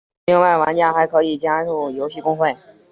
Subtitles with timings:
[0.25, 2.57] 另外玩家还可以加入游戏公会。